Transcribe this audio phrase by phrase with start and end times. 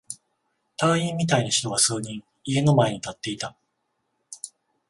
[0.77, 3.55] 隊員みたいな人が数人、家の前に立っていた。